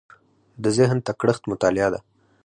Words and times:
د 0.63 0.65
ذهن 0.77 0.97
تکړښت 1.07 1.43
مطالعه 1.51 1.89
ده. 1.93 1.99